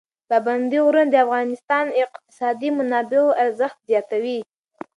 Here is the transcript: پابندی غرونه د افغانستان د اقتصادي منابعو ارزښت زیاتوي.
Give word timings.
پابندی 0.29 0.79
غرونه 0.85 1.05
د 1.13 1.15
افغانستان 1.25 1.83
د 1.91 1.97
اقتصادي 2.05 2.69
منابعو 2.77 3.37
ارزښت 3.43 3.77
زیاتوي. 3.89 4.39